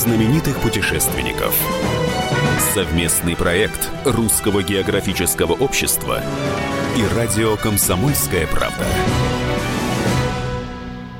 знаменитых 0.00 0.58
путешественников. 0.60 1.54
Совместный 2.72 3.36
проект 3.36 3.90
Русского 4.06 4.62
географического 4.62 5.52
общества 5.52 6.22
и 6.96 7.04
радио 7.14 7.58
«Комсомольская 7.58 8.46
правда». 8.46 8.86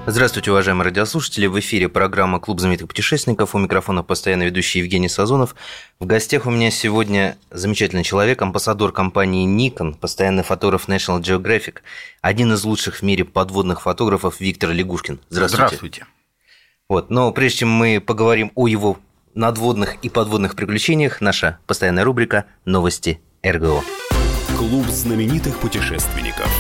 Здравствуйте, 0.07 0.51
уважаемые 0.51 0.87
радиослушатели. 0.87 1.47
В 1.47 1.61
эфире 1.61 1.91
программа 1.91 2.41
«Клуб 2.41 2.59
знаменитых 2.59 2.89
путешественников». 2.89 3.55
У 3.55 3.59
микрофона 3.59 4.03
постоянно 4.03 4.45
ведущий 4.45 4.79
Евгений 4.79 5.11
Сазонов. 5.11 5.55
В 5.99 6.07
гостях 6.07 6.47
у 6.47 6.51
меня 6.51 6.71
сегодня 6.71 7.37
замечательный 7.51 8.03
человек, 8.03 8.41
амбассадор 8.41 8.93
компании 8.93 9.47
Nikon, 9.47 9.95
постоянный 9.95 10.43
фотограф 10.43 10.89
National 10.89 11.21
Geographic, 11.21 11.81
один 12.23 12.55
из 12.55 12.65
лучших 12.65 12.97
в 12.97 13.03
мире 13.03 13.27
подводных 13.27 13.83
фотографов 13.83 14.41
Виктор 14.41 14.71
Лягушкин. 14.71 15.21
Здравствуйте. 15.29 15.67
Здравствуйте. 15.67 16.07
Вот, 16.91 17.09
но 17.09 17.31
прежде 17.31 17.59
чем 17.59 17.71
мы 17.71 18.01
поговорим 18.05 18.51
о 18.57 18.67
его 18.67 18.99
надводных 19.37 19.95
и 20.03 20.09
подводных 20.09 20.57
приключениях, 20.57 21.21
наша 21.21 21.61
постоянная 21.69 22.03
рубрика 22.03 22.47
«Новости 22.65 23.21
РГО». 23.47 23.85
Клуб 24.59 24.87
знаменитых 24.89 25.57
путешественников. 25.61 26.51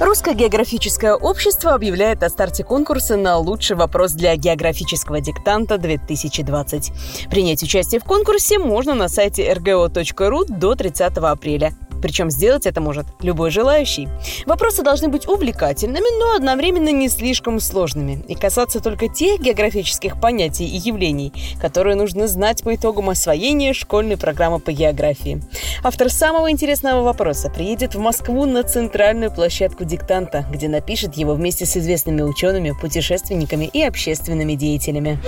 Русское 0.00 0.34
географическое 0.34 1.14
общество 1.14 1.74
объявляет 1.74 2.22
о 2.22 2.28
старте 2.28 2.62
конкурса 2.62 3.16
на 3.16 3.38
лучший 3.38 3.74
вопрос 3.74 4.12
для 4.12 4.36
географического 4.36 5.20
диктанта 5.20 5.78
2020. 5.78 6.92
Принять 7.28 7.64
участие 7.64 8.00
в 8.00 8.04
конкурсе 8.04 8.60
можно 8.60 8.94
на 8.94 9.08
сайте 9.08 9.52
rgo.ru 9.52 10.44
до 10.46 10.76
30 10.76 11.16
апреля. 11.16 11.74
Причем 12.00 12.30
сделать 12.30 12.66
это 12.66 12.80
может 12.80 13.06
любой 13.20 13.50
желающий. 13.50 14.08
Вопросы 14.46 14.82
должны 14.82 15.08
быть 15.08 15.26
увлекательными, 15.28 16.18
но 16.18 16.34
одновременно 16.36 16.90
не 16.90 17.08
слишком 17.08 17.60
сложными 17.60 18.24
и 18.28 18.34
касаться 18.34 18.80
только 18.80 19.08
тех 19.08 19.40
географических 19.40 20.20
понятий 20.20 20.66
и 20.66 20.76
явлений, 20.76 21.32
которые 21.60 21.96
нужно 21.96 22.28
знать 22.28 22.62
по 22.62 22.74
итогам 22.74 23.10
освоения 23.10 23.72
школьной 23.72 24.16
программы 24.16 24.58
по 24.58 24.72
географии. 24.72 25.42
Автор 25.82 26.10
самого 26.10 26.50
интересного 26.50 27.02
вопроса 27.02 27.50
приедет 27.50 27.94
в 27.94 27.98
Москву 27.98 28.44
на 28.44 28.62
центральную 28.62 29.32
площадку 29.32 29.84
диктанта, 29.84 30.46
где 30.50 30.68
напишет 30.68 31.14
его 31.14 31.34
вместе 31.34 31.66
с 31.66 31.76
известными 31.76 32.22
учеными, 32.22 32.74
путешественниками 32.80 33.66
и 33.66 33.82
общественными 33.82 34.54
деятелями. 34.54 35.18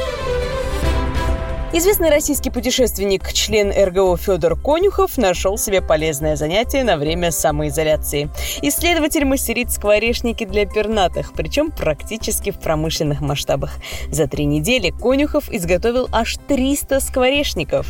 Известный 1.73 2.11
российский 2.11 2.51
путешественник, 2.51 3.33
член 3.33 3.71
РГО 3.71 4.17
Федор 4.17 4.61
Конюхов 4.61 5.17
нашел 5.17 5.57
себе 5.57 5.81
полезное 5.81 6.35
занятие 6.35 6.83
на 6.83 6.97
время 6.97 7.31
самоизоляции. 7.31 8.29
Исследователь 8.61 9.25
мастерит 9.25 9.71
скворечники 9.71 10.45
для 10.45 10.67
пернатых, 10.67 11.33
причем 11.33 11.71
практически 11.71 12.51
в 12.51 12.59
промышленных 12.59 13.21
масштабах. 13.21 13.77
За 14.11 14.27
три 14.27 14.47
недели 14.47 14.91
Конюхов 14.91 15.48
изготовил 15.48 16.09
аж 16.11 16.39
300 16.48 16.98
скворечников. 16.98 17.87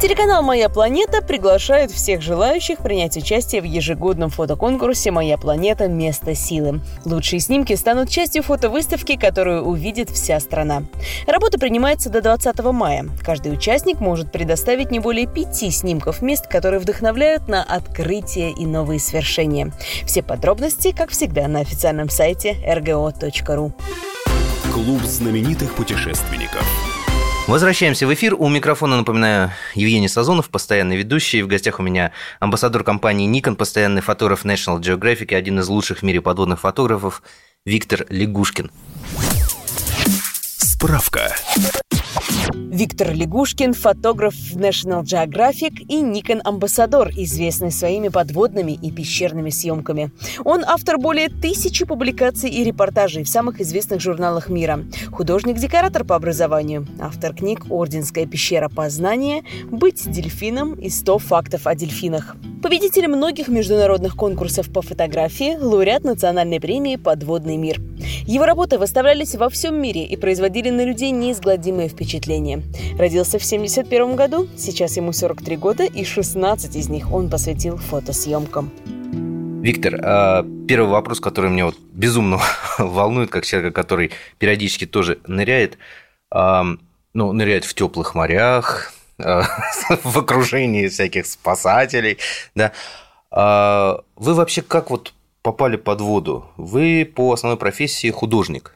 Телеканал 0.00 0.42
«Моя 0.42 0.70
планета» 0.70 1.20
приглашает 1.20 1.90
всех 1.90 2.22
желающих 2.22 2.78
принять 2.78 3.18
участие 3.18 3.60
в 3.60 3.66
ежегодном 3.66 4.30
фотоконкурсе 4.30 5.10
«Моя 5.10 5.36
планета. 5.36 5.88
Место 5.88 6.34
силы». 6.34 6.80
Лучшие 7.04 7.38
снимки 7.38 7.74
станут 7.74 8.08
частью 8.08 8.42
фотовыставки, 8.42 9.16
которую 9.16 9.62
увидит 9.62 10.08
вся 10.08 10.40
страна. 10.40 10.84
Работа 11.26 11.58
принимается 11.58 12.08
до 12.08 12.22
20 12.22 12.60
мая. 12.72 13.10
Каждый 13.22 13.52
участник 13.52 14.00
может 14.00 14.32
предоставить 14.32 14.90
не 14.90 15.00
более 15.00 15.26
пяти 15.26 15.70
снимков 15.70 16.22
мест, 16.22 16.46
которые 16.46 16.80
вдохновляют 16.80 17.46
на 17.46 17.62
открытие 17.62 18.52
и 18.52 18.64
новые 18.64 19.00
свершения. 19.00 19.70
Все 20.06 20.22
подробности, 20.22 20.94
как 20.96 21.10
всегда, 21.10 21.46
на 21.46 21.60
официальном 21.60 22.08
сайте 22.08 22.56
rgo.ru. 22.66 23.72
Клуб 24.72 25.02
знаменитых 25.02 25.74
путешественников. 25.74 26.89
Возвращаемся 27.50 28.06
в 28.06 28.14
эфир. 28.14 28.36
У 28.38 28.48
микрофона, 28.48 28.96
напоминаю, 28.96 29.50
Евгений 29.74 30.06
Сазонов, 30.06 30.50
постоянный 30.50 30.96
ведущий. 30.96 31.42
В 31.42 31.48
гостях 31.48 31.80
у 31.80 31.82
меня 31.82 32.12
амбассадор 32.38 32.84
компании 32.84 33.28
Nikon, 33.28 33.56
постоянный 33.56 34.02
фотограф 34.02 34.44
National 34.44 34.78
Geographic 34.78 35.32
и 35.32 35.34
один 35.34 35.58
из 35.58 35.66
лучших 35.66 35.98
в 35.98 36.02
мире 36.04 36.20
подводных 36.20 36.60
фотографов 36.60 37.24
Виктор 37.64 38.06
Лягушкин. 38.08 38.70
Справка. 40.58 41.34
Виктор 42.54 43.12
Лягушкин– 43.12 43.72
фотограф 43.74 44.34
в 44.34 44.56
National 44.56 45.02
Geographic 45.02 45.84
и 45.88 46.00
Nikon-амбассадор, 46.02 47.10
известный 47.16 47.70
своими 47.72 48.08
подводными 48.08 48.72
и 48.72 48.90
пещерными 48.90 49.50
съемками. 49.50 50.12
Он 50.44 50.64
автор 50.64 50.96
более 50.96 51.28
тысячи 51.28 51.84
публикаций 51.84 52.48
и 52.48 52.64
репортажей 52.64 53.24
в 53.24 53.28
самых 53.28 53.60
известных 53.60 54.00
журналах 54.00 54.48
мира. 54.48 54.84
Художник-декоратор 55.10 56.04
по 56.04 56.16
образованию. 56.16 56.86
Автор 57.00 57.34
книг 57.34 57.66
«Орденская 57.68 58.26
пещера 58.26 58.68
познания», 58.68 59.42
«Быть 59.70 60.10
дельфином» 60.10 60.74
и 60.74 60.88
«100 60.88 61.18
фактов 61.18 61.66
о 61.66 61.74
дельфинах». 61.74 62.36
Победитель 62.62 63.08
многих 63.08 63.48
международных 63.48 64.16
конкурсов 64.16 64.70
по 64.70 64.82
фотографии, 64.82 65.56
лауреат 65.56 66.04
национальной 66.04 66.60
премии 66.60 66.96
«Подводный 66.96 67.56
мир». 67.56 67.80
Его 68.26 68.44
работы 68.44 68.78
выставлялись 68.78 69.34
во 69.34 69.48
всем 69.48 69.80
мире 69.80 70.04
и 70.04 70.16
производили 70.16 70.70
на 70.70 70.84
людей 70.84 71.10
неизгладимые 71.10 71.88
впечатления. 72.20 72.62
Родился 72.98 73.38
в 73.38 73.44
1971 73.44 74.16
году, 74.16 74.48
сейчас 74.56 74.96
ему 74.96 75.12
43 75.12 75.56
года, 75.56 75.84
и 75.84 76.04
16 76.04 76.76
из 76.76 76.88
них 76.88 77.12
он 77.12 77.30
посвятил 77.30 77.76
фотосъемкам. 77.78 78.70
Виктор, 79.62 80.00
а, 80.02 80.46
первый 80.68 80.90
вопрос, 80.90 81.20
который 81.20 81.50
меня 81.50 81.66
вот 81.66 81.76
безумно 81.92 82.40
волнует, 82.78 83.30
как 83.30 83.46
человека, 83.46 83.72
который 83.72 84.10
периодически 84.38 84.86
тоже 84.86 85.18
ныряет, 85.26 85.78
а, 86.30 86.64
ну, 87.14 87.32
ныряет 87.32 87.64
в 87.64 87.74
теплых 87.74 88.14
морях, 88.14 88.92
в 89.18 90.18
окружении 90.18 90.88
всяких 90.88 91.26
спасателей, 91.26 92.18
да. 92.54 92.72
А 93.30 94.00
вы 94.16 94.34
вообще 94.34 94.62
как 94.62 94.90
вот 94.90 95.12
попали 95.42 95.76
под 95.76 96.00
воду? 96.00 96.46
Вы 96.56 97.04
по 97.04 97.32
основной 97.32 97.58
профессии 97.58 98.10
художник. 98.10 98.74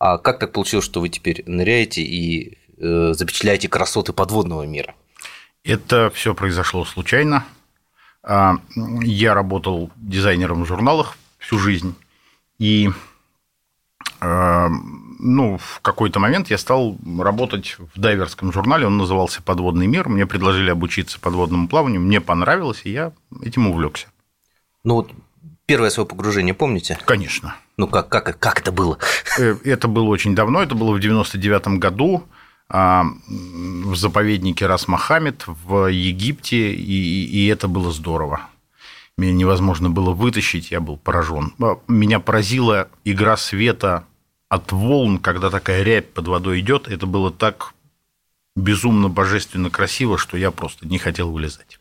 А 0.00 0.16
как 0.16 0.38
так 0.38 0.52
получилось, 0.52 0.86
что 0.86 1.00
вы 1.00 1.10
теперь 1.10 1.44
ныряете 1.46 2.02
и 2.02 2.58
э, 2.78 3.12
запечатляете 3.12 3.68
красоты 3.68 4.14
подводного 4.14 4.62
мира? 4.62 4.94
Это 5.62 6.10
все 6.10 6.34
произошло 6.34 6.86
случайно. 6.86 7.44
А, 8.22 8.56
я 9.02 9.34
работал 9.34 9.90
дизайнером 9.96 10.64
в 10.64 10.66
журналах 10.66 11.18
всю 11.38 11.58
жизнь. 11.58 11.94
И 12.58 12.88
а, 14.20 14.68
ну, 15.18 15.58
в 15.58 15.80
какой-то 15.82 16.18
момент 16.18 16.48
я 16.48 16.56
стал 16.56 16.96
работать 17.18 17.76
в 17.94 18.00
дайверском 18.00 18.54
журнале, 18.54 18.86
он 18.86 18.96
назывался 18.96 19.42
«Подводный 19.42 19.86
мир». 19.86 20.08
Мне 20.08 20.26
предложили 20.26 20.70
обучиться 20.70 21.20
подводному 21.20 21.68
плаванию, 21.68 22.00
мне 22.00 22.22
понравилось, 22.22 22.80
и 22.84 22.90
я 22.90 23.12
этим 23.42 23.68
увлекся. 23.68 24.08
Ну, 24.82 24.94
вот 24.94 25.10
первое 25.66 25.90
свое 25.90 26.08
погружение 26.08 26.54
помните? 26.54 26.98
Конечно. 27.04 27.54
Ну, 27.80 27.86
как, 27.86 28.10
как, 28.10 28.38
как 28.38 28.60
это 28.60 28.72
было? 28.72 28.98
Э, 29.38 29.56
это 29.64 29.88
было 29.88 30.04
очень 30.04 30.34
давно, 30.34 30.62
это 30.62 30.74
было 30.74 30.92
в 30.92 31.00
99 31.00 31.78
году 31.78 32.24
а, 32.68 33.06
в 33.26 33.96
заповеднике 33.96 34.66
Рас 34.66 34.86
Мохаммед 34.86 35.44
в 35.46 35.86
Египте, 35.90 36.74
и, 36.74 37.24
и 37.24 37.46
это 37.46 37.68
было 37.68 37.90
здорово. 37.90 38.42
Меня 39.16 39.32
невозможно 39.32 39.88
было 39.88 40.10
вытащить, 40.10 40.70
я 40.70 40.80
был 40.80 40.98
поражен. 40.98 41.54
А, 41.58 41.78
меня 41.88 42.20
поразила 42.20 42.88
игра 43.06 43.38
света 43.38 44.04
от 44.50 44.72
волн, 44.72 45.16
когда 45.16 45.48
такая 45.48 45.82
рябь 45.82 46.12
под 46.12 46.28
водой 46.28 46.60
идет, 46.60 46.86
это 46.86 47.06
было 47.06 47.30
так 47.30 47.72
безумно 48.56 49.08
божественно 49.08 49.70
красиво, 49.70 50.18
что 50.18 50.36
я 50.36 50.50
просто 50.50 50.86
не 50.86 50.98
хотел 50.98 51.30
вылезать. 51.30 51.79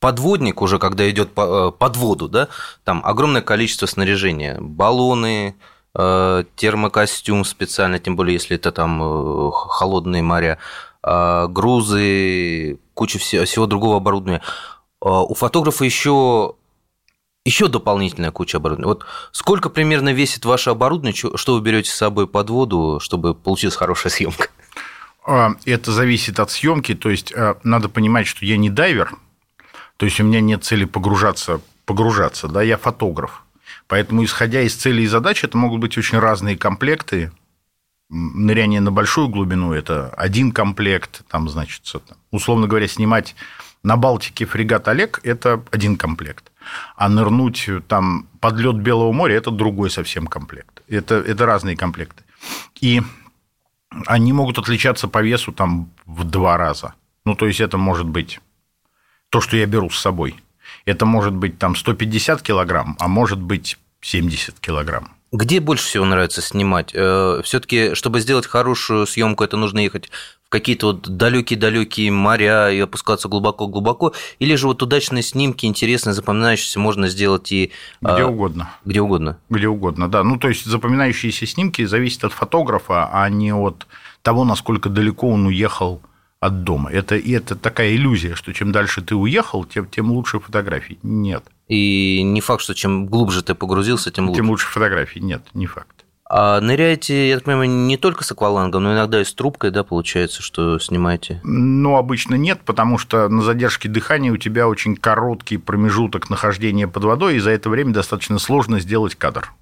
Подводник 0.00 0.60
уже, 0.62 0.78
когда 0.78 1.08
идет 1.10 1.30
э, 1.36 1.72
под 1.78 1.96
воду, 1.96 2.28
да, 2.28 2.48
там 2.84 3.00
огромное 3.04 3.42
количество 3.42 3.86
снаряжения, 3.86 4.58
баллоны, 4.60 5.56
э, 5.94 6.44
термокостюм 6.54 7.44
специально, 7.44 7.98
тем 7.98 8.16
более 8.16 8.34
если 8.34 8.56
это 8.56 8.72
там 8.72 9.02
э, 9.02 9.50
холодные 9.52 10.22
моря, 10.22 10.58
грузы, 11.02 12.80
куча 12.94 13.20
всего 13.20 13.66
другого 13.66 13.98
оборудования. 13.98 14.42
У 15.00 15.34
фотографа 15.34 15.84
еще 15.84 16.56
еще 17.46 17.68
дополнительная 17.68 18.32
куча 18.32 18.58
оборудования. 18.58 18.88
Вот 18.92 19.06
сколько 19.30 19.70
примерно 19.70 20.12
весит 20.12 20.44
ваше 20.44 20.70
оборудование, 20.70 21.14
что 21.14 21.54
вы 21.54 21.60
берете 21.60 21.90
с 21.90 21.94
собой 21.94 22.26
под 22.26 22.50
воду, 22.50 22.98
чтобы 23.00 23.34
получилась 23.34 23.76
хорошая 23.76 24.12
съемка? 24.12 24.48
А, 25.24 25.52
это 25.64 25.92
зависит 25.92 26.40
от 26.40 26.50
съемки, 26.50 26.94
то 26.94 27.08
есть 27.08 27.32
а, 27.34 27.58
надо 27.62 27.88
понимать, 27.88 28.26
что 28.26 28.44
я 28.44 28.56
не 28.56 28.68
дайвер, 28.68 29.16
то 29.96 30.06
есть 30.06 30.20
у 30.20 30.24
меня 30.24 30.40
нет 30.40 30.64
цели 30.64 30.84
погружаться, 30.84 31.60
погружаться, 31.84 32.48
да, 32.48 32.62
я 32.62 32.76
фотограф. 32.76 33.42
Поэтому, 33.88 34.24
исходя 34.24 34.62
из 34.62 34.74
целей 34.74 35.04
и 35.04 35.08
задач, 35.08 35.44
это 35.44 35.56
могут 35.56 35.80
быть 35.80 35.96
очень 35.96 36.18
разные 36.18 36.56
комплекты. 36.56 37.32
Ныряние 38.08 38.80
на 38.80 38.92
большую 38.92 39.28
глубину– 39.28 39.72
это 39.74 40.10
один 40.10 40.52
комплект, 40.52 41.22
там, 41.28 41.48
значит, 41.48 41.82
условно 42.30 42.66
говоря, 42.66 42.88
снимать 42.88 43.34
на 43.82 43.96
Балтике 43.96 44.46
фрегат 44.46 44.88
«Олег»– 44.88 45.20
это 45.22 45.62
один 45.72 45.96
комплект 45.96 46.50
а 46.96 47.08
нырнуть 47.08 47.68
там 47.88 48.26
под 48.40 48.58
лед 48.58 48.76
Белого 48.76 49.12
моря– 49.12 49.36
это 49.36 49.50
другой 49.50 49.90
совсем 49.90 50.26
комплект. 50.26 50.82
Это, 50.88 51.16
это 51.16 51.46
разные 51.46 51.76
комплекты. 51.76 52.24
И 52.80 53.02
они 54.06 54.32
могут 54.32 54.58
отличаться 54.58 55.08
по 55.08 55.22
весу 55.22 55.52
там 55.52 55.90
в 56.04 56.24
два 56.24 56.56
раза. 56.56 56.94
Ну, 57.24 57.34
то 57.34 57.46
есть 57.46 57.60
это 57.60 57.78
может 57.78 58.06
быть 58.06 58.40
то, 59.30 59.40
что 59.40 59.56
я 59.56 59.66
беру 59.66 59.90
с 59.90 59.98
собой. 60.00 60.36
Это 60.84 61.04
может 61.06 61.34
быть 61.34 61.58
там 61.58 61.76
150 61.76 62.42
килограмм, 62.42 62.96
а 63.00 63.08
может 63.08 63.40
быть 63.40 63.78
70 64.00 64.60
килограмм. 64.60 65.16
Где 65.32 65.60
больше 65.60 65.84
всего 65.84 66.04
нравится 66.04 66.40
снимать? 66.40 66.92
Э, 66.94 67.40
Все-таки, 67.44 67.94
чтобы 67.94 68.20
сделать 68.20 68.46
хорошую 68.46 69.06
съемку, 69.06 69.42
это 69.42 69.56
нужно 69.56 69.80
ехать 69.80 70.10
в 70.44 70.48
какие-то 70.48 70.86
вот 70.86 71.08
далекие-далекие 71.08 72.12
моря 72.12 72.70
и 72.70 72.78
опускаться 72.78 73.28
глубоко-глубоко, 73.28 74.12
или 74.38 74.54
же 74.54 74.68
вот 74.68 74.80
удачные 74.80 75.24
снимки, 75.24 75.66
интересные, 75.66 76.14
запоминающиеся, 76.14 76.78
можно 76.78 77.08
сделать 77.08 77.50
и... 77.50 77.72
Где 78.00 78.22
а, 78.22 78.26
угодно. 78.28 78.70
Где 78.84 79.00
угодно. 79.00 79.38
Где 79.50 79.66
угодно, 79.66 80.08
да. 80.08 80.22
Ну, 80.22 80.38
то 80.38 80.48
есть 80.48 80.64
запоминающиеся 80.64 81.46
снимки 81.46 81.84
зависят 81.84 82.24
от 82.24 82.32
фотографа, 82.32 83.10
а 83.12 83.28
не 83.28 83.52
от 83.52 83.88
того, 84.22 84.44
насколько 84.44 84.88
далеко 84.88 85.28
он 85.28 85.46
уехал 85.46 86.00
от 86.40 86.64
дома. 86.64 86.90
Это, 86.90 87.16
и 87.16 87.32
это 87.32 87.56
такая 87.56 87.94
иллюзия, 87.94 88.34
что 88.34 88.52
чем 88.52 88.72
дальше 88.72 89.02
ты 89.02 89.14
уехал, 89.14 89.64
тем, 89.64 89.86
тем 89.86 90.10
лучше 90.10 90.40
фотографии. 90.40 90.98
Нет. 91.02 91.44
И 91.68 92.22
не 92.22 92.40
факт, 92.40 92.62
что 92.62 92.74
чем 92.74 93.06
глубже 93.06 93.42
ты 93.42 93.54
погрузился, 93.54 94.10
тем 94.10 94.28
лучше. 94.28 94.40
Тем 94.40 94.50
лучше 94.50 94.66
фотографии. 94.66 95.18
Нет, 95.18 95.42
не 95.54 95.66
факт. 95.66 96.04
А 96.28 96.60
ныряете, 96.60 97.28
я 97.28 97.36
так 97.36 97.44
понимаю, 97.44 97.70
не 97.70 97.96
только 97.96 98.24
с 98.24 98.32
аквалангом, 98.32 98.82
но 98.82 98.94
иногда 98.94 99.20
и 99.20 99.24
с 99.24 99.32
трубкой, 99.32 99.70
да, 99.70 99.84
получается, 99.84 100.42
что 100.42 100.78
снимаете? 100.80 101.40
Ну, 101.44 101.96
обычно 101.96 102.34
нет, 102.34 102.60
потому 102.64 102.98
что 102.98 103.28
на 103.28 103.42
задержке 103.42 103.88
дыхания 103.88 104.32
у 104.32 104.36
тебя 104.36 104.66
очень 104.66 104.96
короткий 104.96 105.56
промежуток 105.56 106.28
нахождения 106.28 106.88
под 106.88 107.04
водой, 107.04 107.36
и 107.36 107.38
за 107.38 107.50
это 107.50 107.70
время 107.70 107.92
достаточно 107.92 108.40
сложно 108.40 108.80
сделать 108.80 109.14
кадр. 109.14 109.52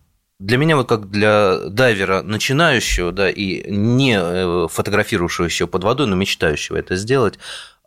Для 0.45 0.59
меня, 0.59 0.77
вот 0.77 0.91
как 0.91 1.11
для 1.11 1.57
дайвера 1.71 2.21
начинающего, 2.21 3.13
да, 3.13 3.31
и 3.31 3.65
не 3.71 4.19
э, 4.21 4.69
фотографирующего 4.71 5.67
под 5.67 5.85
водой, 5.85 6.07
но 6.07 6.17
мечтающего 6.17 6.77
это 6.77 6.97
сделать, 6.97 7.39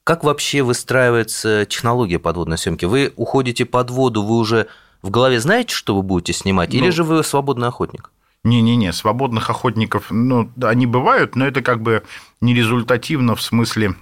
как 0.03 0.23
вообще 0.23 0.63
выстраивается 0.63 1.67
технология 1.69 2.17
подводной 2.17 2.57
съемки? 2.57 2.85
Вы 2.85 3.13
уходите 3.15 3.65
под 3.65 3.91
воду, 3.91 4.23
вы 4.23 4.37
уже 4.37 4.65
в 5.03 5.11
голове 5.11 5.39
знаете, 5.39 5.75
что 5.75 5.95
вы 5.95 6.01
будете 6.01 6.33
снимать, 6.33 6.73
ну, 6.73 6.79
или 6.79 6.89
же 6.89 7.03
вы 7.03 7.23
свободный 7.23 7.67
охотник? 7.67 8.09
Не-не-не, 8.43 8.91
свободных 8.91 9.51
охотников, 9.51 10.07
ну, 10.09 10.51
они 10.59 10.87
бывают, 10.87 11.35
но 11.35 11.45
это 11.45 11.61
как 11.61 11.83
бы 11.83 12.01
не 12.41 12.55
результативно 12.55 13.35
в 13.35 13.41
смысле 13.43 13.93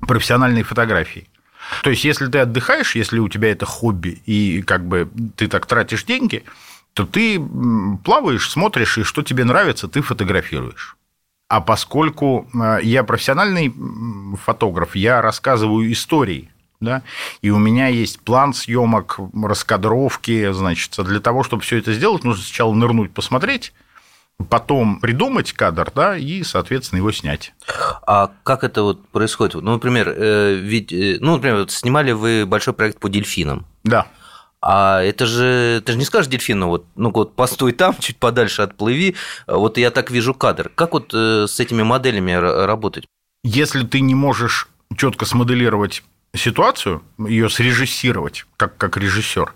профессиональной 0.00 0.64
фотографии. 0.64 1.28
То 1.82 1.88
есть, 1.88 2.04
если 2.04 2.26
ты 2.26 2.40
отдыхаешь, 2.40 2.94
если 2.94 3.20
у 3.20 3.28
тебя 3.30 3.50
это 3.52 3.64
хобби, 3.64 4.20
и 4.26 4.60
как 4.60 4.86
бы 4.86 5.08
ты 5.36 5.48
так 5.48 5.64
тратишь 5.64 6.04
деньги, 6.04 6.44
то 6.94 7.06
ты 7.06 7.40
плаваешь, 8.04 8.50
смотришь, 8.50 8.98
и 8.98 9.02
что 9.02 9.22
тебе 9.22 9.44
нравится, 9.44 9.88
ты 9.88 10.02
фотографируешь. 10.02 10.96
А 11.48 11.60
поскольку 11.60 12.48
э, 12.54 12.78
я 12.82 13.02
профессиональный 13.02 13.74
фотограф, 14.44 14.94
я 14.94 15.20
рассказываю 15.20 15.90
истории, 15.92 16.48
да, 16.80 17.02
и 17.42 17.50
у 17.50 17.58
меня 17.58 17.88
есть 17.88 18.20
план 18.20 18.54
съемок, 18.54 19.18
раскадровки, 19.34 20.52
значит, 20.52 20.94
для 21.04 21.20
того, 21.20 21.42
чтобы 21.42 21.62
все 21.62 21.78
это 21.78 21.92
сделать, 21.92 22.24
нужно 22.24 22.44
сначала 22.44 22.72
нырнуть, 22.72 23.12
посмотреть, 23.12 23.72
потом 24.48 25.00
придумать 25.00 25.52
кадр, 25.52 25.90
да, 25.94 26.16
и, 26.16 26.42
соответственно, 26.42 26.98
его 26.98 27.12
снять. 27.12 27.52
А 28.06 28.30
как 28.42 28.64
это 28.64 28.82
вот 28.82 29.06
происходит? 29.08 29.54
Ну, 29.54 29.72
например, 29.72 30.12
э, 30.16 30.54
ведь, 30.54 30.92
э, 30.92 31.18
ну, 31.20 31.34
например, 31.34 31.58
вот 31.58 31.72
снимали 31.72 32.12
вы 32.12 32.46
большой 32.46 32.74
проект 32.74 32.98
по 32.98 33.08
дельфинам. 33.08 33.66
Да. 33.84 34.06
А 34.62 35.02
это 35.02 35.24
же, 35.26 35.82
ты 35.84 35.92
же 35.92 35.98
не 35.98 36.04
скажешь 36.04 36.30
дельфину, 36.30 36.68
вот, 36.68 36.84
ну 36.94 37.10
вот 37.10 37.34
постой 37.34 37.72
там, 37.72 37.96
чуть 37.98 38.18
подальше 38.18 38.62
отплыви, 38.62 39.16
вот 39.46 39.78
я 39.78 39.90
так 39.90 40.10
вижу 40.10 40.34
кадр. 40.34 40.70
Как 40.74 40.92
вот 40.92 41.14
э, 41.14 41.46
с 41.48 41.60
этими 41.60 41.82
моделями 41.82 42.32
работать? 42.32 43.06
Если 43.42 43.86
ты 43.86 44.00
не 44.00 44.14
можешь 44.14 44.68
четко 44.96 45.24
смоделировать 45.24 46.02
ситуацию, 46.34 47.02
ее 47.18 47.48
срежиссировать, 47.48 48.46
как, 48.56 48.76
как 48.76 48.96
режиссер, 48.96 49.52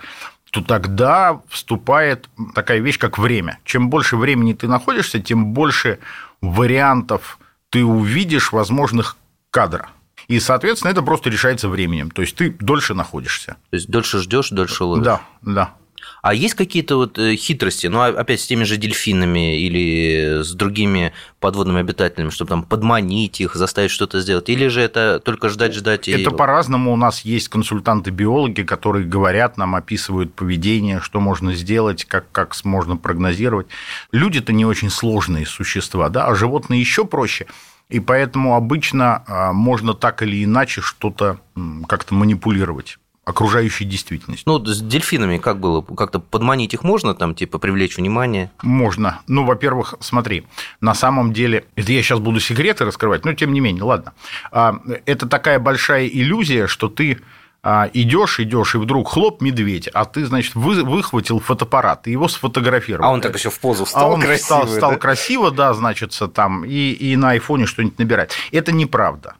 то 0.50 0.62
тогда 0.62 1.40
вступает 1.48 2.28
такая 2.54 2.78
вещь, 2.78 2.98
как 2.98 3.18
время. 3.18 3.58
Чем 3.64 3.90
больше 3.90 4.16
времени 4.16 4.52
ты 4.52 4.68
находишься, 4.68 5.18
тем 5.18 5.52
больше 5.52 5.98
вариантов 6.40 7.38
ты 7.70 7.84
увидишь 7.84 8.52
возможных 8.52 9.16
кадра. 9.50 9.88
И, 10.28 10.40
соответственно, 10.40 10.90
это 10.90 11.02
просто 11.02 11.30
решается 11.30 11.68
временем. 11.68 12.10
То 12.10 12.22
есть 12.22 12.36
ты 12.36 12.50
дольше 12.50 12.94
находишься. 12.94 13.56
То 13.70 13.76
есть 13.76 13.88
дольше 13.88 14.18
ждешь, 14.18 14.50
дольше 14.50 14.84
ловишь. 14.84 15.04
Да, 15.04 15.22
да. 15.42 15.74
А 16.22 16.32
есть 16.32 16.54
какие-то 16.54 16.96
вот 16.96 17.18
э, 17.18 17.36
хитрости, 17.36 17.86
ну, 17.86 18.00
а, 18.00 18.08
опять 18.08 18.40
с 18.40 18.46
теми 18.46 18.64
же 18.64 18.78
дельфинами 18.78 19.60
или 19.60 20.42
с 20.42 20.52
другими 20.52 21.12
подводными 21.38 21.80
обитателями, 21.80 22.30
чтобы 22.30 22.48
там 22.48 22.62
подманить 22.62 23.42
их, 23.42 23.54
заставить 23.54 23.90
что-то 23.90 24.20
сделать? 24.20 24.48
Или 24.48 24.68
же 24.68 24.80
это 24.80 25.20
только 25.20 25.50
ждать, 25.50 25.74
ждать? 25.74 26.08
Это 26.08 26.30
и... 26.30 26.34
по-разному. 26.34 26.94
У 26.94 26.96
нас 26.96 27.26
есть 27.26 27.48
консультанты-биологи, 27.48 28.62
которые 28.62 29.04
говорят 29.04 29.58
нам, 29.58 29.74
описывают 29.74 30.32
поведение, 30.32 31.00
что 31.00 31.20
можно 31.20 31.54
сделать, 31.54 32.06
как, 32.06 32.30
как 32.32 32.54
можно 32.64 32.96
прогнозировать. 32.96 33.66
Люди-то 34.10 34.54
не 34.54 34.64
очень 34.64 34.88
сложные 34.88 35.44
существа, 35.44 36.08
да, 36.08 36.26
а 36.26 36.34
животные 36.34 36.80
еще 36.80 37.04
проще– 37.04 37.46
и 37.94 38.00
поэтому 38.00 38.56
обычно 38.56 39.22
а, 39.28 39.52
можно 39.52 39.94
так 39.94 40.22
или 40.24 40.42
иначе 40.44 40.80
что-то 40.80 41.38
как-то 41.86 42.12
манипулировать 42.12 42.98
окружающей 43.24 43.84
действительностью. 43.84 44.52
Ну, 44.52 44.66
с 44.66 44.80
дельфинами 44.80 45.38
как 45.38 45.60
было? 45.60 45.80
Как-то 45.80 46.18
подманить 46.18 46.74
их 46.74 46.82
можно, 46.82 47.14
там, 47.14 47.36
типа, 47.36 47.58
привлечь 47.58 47.96
внимание? 47.96 48.50
Можно. 48.62 49.20
Ну, 49.28 49.44
во-первых, 49.44 49.94
смотри, 50.00 50.44
на 50.80 50.92
самом 50.94 51.32
деле, 51.32 51.66
это 51.76 51.92
я 51.92 52.02
сейчас 52.02 52.18
буду 52.18 52.40
секреты 52.40 52.84
раскрывать, 52.84 53.24
но 53.24 53.32
тем 53.32 53.52
не 53.52 53.60
менее, 53.60 53.84
ладно. 53.84 54.12
А, 54.50 54.80
это 55.06 55.28
такая 55.28 55.60
большая 55.60 56.08
иллюзия, 56.08 56.66
что 56.66 56.88
ты 56.88 57.20
идешь, 57.64 58.40
идешь, 58.40 58.74
и 58.74 58.78
вдруг 58.78 59.08
хлоп, 59.08 59.40
медведь, 59.40 59.88
а 59.88 60.04
ты, 60.04 60.26
значит, 60.26 60.54
вы, 60.54 60.84
выхватил 60.84 61.40
фотоаппарат, 61.40 62.06
и 62.06 62.10
его 62.10 62.28
сфотографировал. 62.28 63.08
А 63.08 63.12
он 63.12 63.22
так 63.22 63.34
еще 63.34 63.48
в 63.48 63.58
позу 63.58 63.86
встал 63.86 64.10
а 64.10 64.14
он 64.14 64.20
красиво. 64.20 64.44
Стал, 64.44 64.68
стал 64.68 64.90
да? 64.90 64.96
красиво, 64.98 65.50
да, 65.50 65.72
значит, 65.72 66.18
там, 66.34 66.64
и, 66.64 66.92
и 66.92 67.16
на 67.16 67.30
айфоне 67.30 67.64
что-нибудь 67.66 67.98
набирать. 67.98 68.32
Это 68.52 68.70
неправда. 68.70 69.36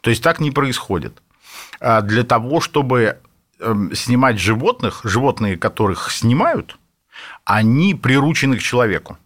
То 0.00 0.10
есть 0.10 0.22
так 0.22 0.40
не 0.40 0.50
происходит. 0.50 1.22
А 1.78 2.00
для 2.00 2.24
того, 2.24 2.60
чтобы 2.60 3.18
эм, 3.60 3.94
снимать 3.94 4.38
животных, 4.38 5.02
животные, 5.04 5.56
которых 5.56 6.10
снимают, 6.10 6.78
они 7.44 7.94
приручены 7.94 8.56
к 8.56 8.62
человеку. 8.62 9.18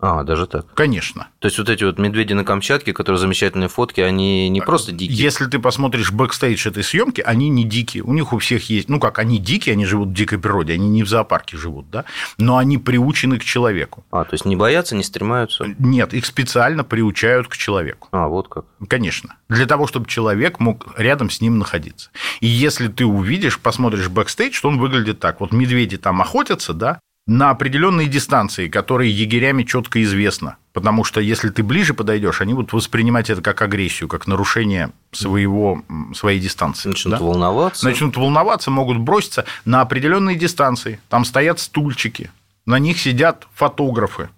А, 0.00 0.24
даже 0.24 0.46
так? 0.46 0.66
Конечно. 0.74 1.28
То 1.38 1.46
есть 1.46 1.58
вот 1.58 1.68
эти 1.68 1.84
вот 1.84 1.98
медведи 1.98 2.32
на 2.32 2.44
Камчатке, 2.44 2.92
которые 2.92 3.18
замечательные 3.18 3.68
фотки, 3.68 4.00
они 4.00 4.48
не 4.48 4.60
просто 4.60 4.92
дикие? 4.92 5.16
Если 5.16 5.46
ты 5.46 5.58
посмотришь 5.58 6.10
бэкстейдж 6.10 6.68
этой 6.68 6.82
съемки, 6.82 7.20
они 7.20 7.48
не 7.48 7.64
дикие. 7.64 8.02
У 8.02 8.12
них 8.12 8.32
у 8.32 8.38
всех 8.38 8.68
есть, 8.70 8.88
ну 8.88 8.98
как, 8.98 9.18
они 9.20 9.38
дикие, 9.38 9.74
они 9.74 9.86
живут 9.86 10.08
в 10.08 10.12
дикой 10.12 10.38
природе, 10.38 10.74
они 10.74 10.88
не 10.88 11.04
в 11.04 11.08
зоопарке 11.08 11.56
живут, 11.56 11.90
да, 11.90 12.04
но 12.38 12.58
они 12.58 12.76
приучены 12.76 13.38
к 13.38 13.44
человеку. 13.44 14.04
А, 14.10 14.24
то 14.24 14.34
есть 14.34 14.44
не 14.44 14.56
боятся, 14.56 14.96
не 14.96 15.04
стремаются? 15.04 15.64
Нет, 15.78 16.12
их 16.12 16.26
специально 16.26 16.82
приучают 16.82 17.46
к 17.48 17.56
человеку. 17.56 18.08
А, 18.10 18.26
вот 18.26 18.48
как. 18.48 18.64
Конечно. 18.88 19.36
Для 19.48 19.66
того, 19.66 19.86
чтобы 19.86 20.06
человек 20.06 20.58
мог 20.58 20.92
рядом 20.98 21.30
с 21.30 21.40
ним 21.40 21.58
находиться. 21.58 22.10
И 22.40 22.46
если 22.46 22.88
ты 22.88 23.06
увидишь, 23.06 23.60
посмотришь 23.60 24.08
бэкстейдж, 24.08 24.54
что 24.54 24.68
он 24.68 24.78
выглядит 24.78 25.20
так. 25.20 25.40
Вот 25.40 25.52
медведи 25.52 25.98
там 25.98 26.20
охотятся, 26.20 26.74
да, 26.74 26.98
на 27.26 27.50
определенные 27.50 28.06
дистанции, 28.06 28.68
которые 28.68 29.10
егерями 29.10 29.62
четко 29.62 30.02
известно. 30.02 30.56
Потому 30.72 31.04
что 31.04 31.20
если 31.20 31.48
ты 31.48 31.62
ближе 31.62 31.94
подойдешь, 31.94 32.40
они 32.40 32.52
будут 32.52 32.72
воспринимать 32.72 33.30
это 33.30 33.40
как 33.40 33.62
агрессию, 33.62 34.08
как 34.08 34.26
нарушение 34.26 34.90
своего, 35.12 35.82
своей 36.14 36.40
дистанции. 36.40 36.90
Начнут 36.90 37.18
да? 37.18 37.24
волноваться. 37.24 37.84
Начнут 37.86 38.16
волноваться, 38.16 38.70
могут 38.70 38.98
броситься 38.98 39.46
на 39.64 39.80
определенные 39.80 40.36
дистанции. 40.36 41.00
Там 41.08 41.24
стоят 41.24 41.60
стульчики, 41.60 42.30
на 42.66 42.78
них 42.78 42.98
сидят 42.98 43.46
фотографы. 43.54 44.28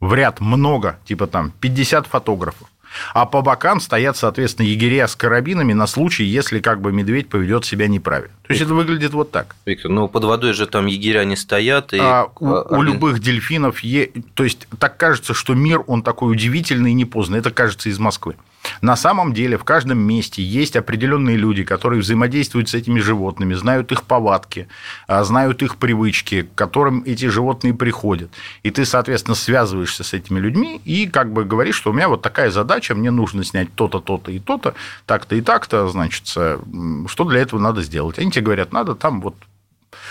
В 0.00 0.12
ряд 0.14 0.40
много, 0.40 0.98
типа 1.04 1.26
там 1.26 1.52
50 1.60 2.06
фотографов. 2.06 2.68
А 3.12 3.26
по 3.26 3.42
бокам 3.42 3.80
стоят, 3.80 4.16
соответственно, 4.16 4.66
егеря 4.66 5.08
с 5.08 5.16
карабинами 5.16 5.72
на 5.72 5.86
случай, 5.86 6.24
если 6.24 6.60
как 6.60 6.80
бы 6.80 6.92
медведь 6.92 7.28
поведет 7.28 7.64
себя 7.64 7.88
неправильно. 7.88 8.34
То 8.46 8.52
есть 8.52 8.62
это 8.62 8.74
выглядит 8.74 9.12
вот 9.12 9.30
так. 9.30 9.56
Виктор, 9.66 9.90
ну 9.90 10.08
под 10.08 10.24
водой 10.24 10.52
же 10.52 10.66
там 10.66 10.86
егеря 10.86 11.24
не 11.24 11.36
стоят. 11.36 11.92
И... 11.92 11.98
А, 11.98 12.28
у, 12.38 12.76
у 12.76 12.82
любых 12.82 13.20
дельфинов, 13.20 13.80
е... 13.80 14.10
то 14.34 14.44
есть 14.44 14.66
так 14.78 14.96
кажется, 14.96 15.34
что 15.34 15.54
мир, 15.54 15.82
он 15.86 16.02
такой 16.02 16.32
удивительный 16.32 16.90
и 16.90 16.94
непознанный. 16.94 17.40
Это 17.40 17.50
кажется 17.50 17.88
из 17.88 17.98
Москвы. 17.98 18.36
На 18.80 18.96
самом 18.96 19.32
деле 19.32 19.56
в 19.56 19.64
каждом 19.64 19.98
месте 19.98 20.42
есть 20.42 20.76
определенные 20.76 21.36
люди, 21.36 21.64
которые 21.64 22.00
взаимодействуют 22.00 22.68
с 22.68 22.74
этими 22.74 23.00
животными, 23.00 23.54
знают 23.54 23.92
их 23.92 24.04
повадки, 24.04 24.68
а, 25.06 25.24
знают 25.24 25.62
их 25.62 25.76
привычки, 25.76 26.42
к 26.42 26.54
которым 26.54 27.02
эти 27.06 27.26
животные 27.26 27.74
приходят. 27.74 28.30
И 28.62 28.70
ты, 28.70 28.84
соответственно, 28.84 29.34
связываешься 29.34 30.04
с 30.04 30.12
этими 30.12 30.38
людьми 30.38 30.80
и 30.84 31.06
как 31.06 31.32
бы 31.32 31.44
говоришь, 31.44 31.76
что 31.76 31.90
у 31.90 31.92
меня 31.92 32.08
вот 32.08 32.22
такая 32.22 32.50
задача, 32.50 32.94
мне 32.94 33.10
нужно 33.10 33.44
снять 33.44 33.74
то-то, 33.74 34.00
то-то 34.00 34.30
и 34.30 34.38
то-то, 34.38 34.74
так-то 35.06 35.36
и 35.36 35.40
так-то, 35.40 35.88
значит, 35.88 36.26
что 36.26 37.24
для 37.24 37.40
этого 37.40 37.60
надо 37.60 37.82
сделать. 37.82 38.18
Они 38.18 38.30
тебе 38.30 38.44
говорят, 38.44 38.72
надо 38.72 38.94
там 38.94 39.20
вот 39.20 39.34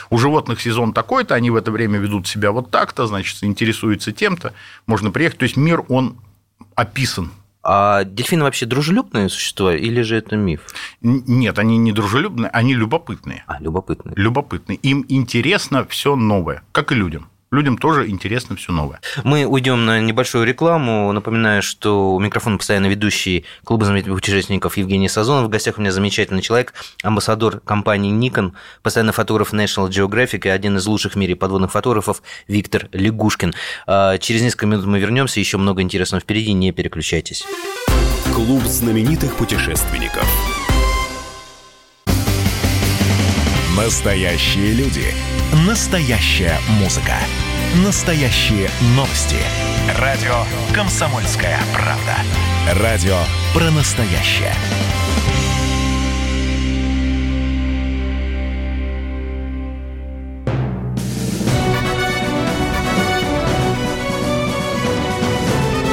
у 0.10 0.18
животных 0.18 0.62
сезон 0.62 0.94
такой-то, 0.94 1.36
они 1.36 1.50
в 1.50 1.56
это 1.56 1.72
время 1.72 2.00
ведут 2.00 2.28
себя 2.28 2.52
вот 2.52 2.72
так-то, 2.72 3.08
значит, 3.08 3.44
интересуются 3.44 4.12
тем-то, 4.12 4.54
можно 4.86 5.12
приехать. 5.12 5.40
То 5.40 5.44
есть 5.44 5.58
мир, 5.58 5.84
он 5.90 6.18
описан 6.76 7.32
А 7.64 8.04
дельфины 8.04 8.44
вообще 8.44 8.66
дружелюбные 8.66 9.30
существа 9.30 9.74
или 9.74 10.02
же 10.02 10.18
это 10.18 10.36
миф? 10.36 10.68
Нет, 11.02 11.58
они 11.60 11.78
не 11.78 11.94
дружелюбные, 11.94 12.50
они 12.50 12.74
любопытные. 12.74 13.44
А, 13.48 13.62
любопытные. 13.62 14.16
Любопытные. 14.18 14.78
Им 14.78 15.06
интересно 15.08 15.86
все 15.86 16.16
новое, 16.16 16.64
как 16.74 16.92
и 16.92 16.96
людям. 16.96 17.30
Людям 17.54 17.78
тоже 17.78 18.10
интересно 18.10 18.56
все 18.56 18.72
новое. 18.72 19.00
Мы 19.24 19.46
уйдем 19.46 19.86
на 19.86 20.00
небольшую 20.00 20.44
рекламу. 20.44 21.12
Напоминаю, 21.12 21.62
что 21.62 22.16
у 22.16 22.20
микрофона 22.20 22.58
постоянно 22.58 22.88
ведущий 22.88 23.46
клуба 23.64 23.86
знаменитых 23.86 24.16
путешественников 24.16 24.76
Евгений 24.76 25.08
Сазонов. 25.08 25.46
В 25.46 25.50
гостях 25.50 25.78
у 25.78 25.82
меня 25.82 25.92
замечательный 25.92 26.42
человек, 26.42 26.74
амбассадор 27.04 27.60
компании 27.60 28.12
Nikon, 28.12 28.54
постоянный 28.82 29.14
фотограф 29.14 29.54
National 29.54 29.88
Geographic 29.88 30.48
и 30.48 30.50
один 30.50 30.78
из 30.78 30.88
лучших 30.88 31.14
в 31.14 31.16
мире 31.16 31.36
подводных 31.36 31.72
фотографов 31.72 32.24
Виктор 32.48 32.90
Лягушкин. 32.92 33.54
А, 33.86 34.18
через 34.18 34.42
несколько 34.42 34.66
минут 34.66 34.88
мы 34.88 34.98
вернемся. 34.98 35.40
Еще 35.40 35.58
много 35.58 35.84
интересного 35.84 36.22
впереди. 36.22 36.54
Не 36.54 36.72
переключайтесь. 36.72 37.46
Клуб 38.34 38.64
знаменитых 38.64 39.36
путешественников. 39.36 40.26
Настоящие 43.78 44.74
люди. 44.74 45.06
Настоящая 45.68 46.58
музыка. 46.80 47.14
Настоящие 47.82 48.70
новости. 48.96 49.38
Радио 50.00 50.32
«Комсомольская 50.76 51.58
правда». 51.74 52.84
Радио 52.84 53.18
про 53.52 53.72
настоящее. 53.72 54.54